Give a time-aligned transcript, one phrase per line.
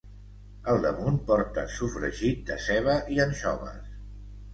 [0.71, 3.93] Al damunt, porta sofregit de ceba i anxoves.